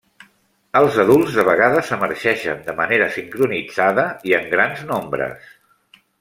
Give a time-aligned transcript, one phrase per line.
[0.77, 5.55] Els adults de vegades emergeixen de manera sincronitzada i en grans nombres.